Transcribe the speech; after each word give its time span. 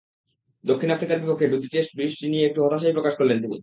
দক্ষিণ 0.63 0.89
আফ্রিকার 0.91 1.21
বিপক্ষে 1.21 1.47
দুটি 1.47 1.67
টেস্টে 1.67 1.97
বৃষ্টি 1.97 2.25
নিয়ে 2.29 2.47
একটু 2.47 2.59
হতাশাই 2.61 2.93
প্রকাশ 2.93 3.13
করলেন 3.15 3.37
তিনি। 3.41 3.57